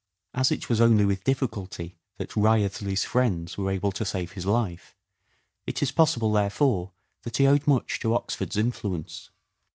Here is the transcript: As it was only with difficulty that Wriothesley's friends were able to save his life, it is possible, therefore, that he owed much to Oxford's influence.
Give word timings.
As 0.33 0.51
it 0.51 0.67
was 0.67 0.81
only 0.81 1.05
with 1.05 1.23
difficulty 1.23 1.99
that 2.17 2.35
Wriothesley's 2.35 3.03
friends 3.05 3.55
were 3.55 3.69
able 3.69 3.91
to 3.91 4.03
save 4.03 4.31
his 4.31 4.47
life, 4.47 4.95
it 5.67 5.83
is 5.83 5.91
possible, 5.91 6.31
therefore, 6.31 6.93
that 7.21 7.37
he 7.37 7.45
owed 7.45 7.67
much 7.67 7.99
to 7.99 8.15
Oxford's 8.15 8.57
influence. 8.57 9.29